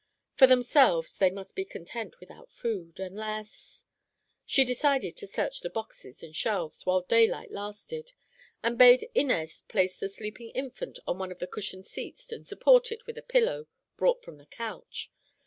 [0.33, 3.85] For themselves, they must be content without food, unless—
[4.47, 8.13] She decided to search the boxes and shelves while daylight lasted,
[8.63, 12.91] and bade Inez place the sleeping infant on one of the cushioned seats and support
[12.91, 15.11] it with a pillow brought from the couch.